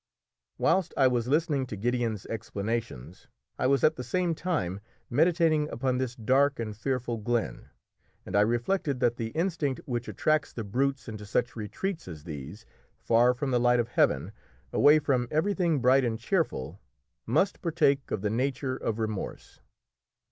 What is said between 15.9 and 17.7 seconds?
and cheerful, must